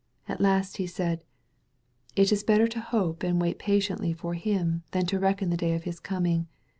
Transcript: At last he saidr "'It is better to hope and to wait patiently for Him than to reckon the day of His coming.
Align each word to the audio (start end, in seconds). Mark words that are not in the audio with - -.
At 0.27 0.41
last 0.41 0.77
he 0.77 0.85
saidr 0.85 1.19
"'It 2.15 2.31
is 2.31 2.43
better 2.43 2.65
to 2.67 2.79
hope 2.79 3.21
and 3.21 3.37
to 3.39 3.43
wait 3.43 3.59
patiently 3.59 4.13
for 4.13 4.33
Him 4.33 4.81
than 4.93 5.05
to 5.05 5.19
reckon 5.19 5.51
the 5.51 5.55
day 5.57 5.75
of 5.75 5.83
His 5.83 5.99
coming. 5.99 6.47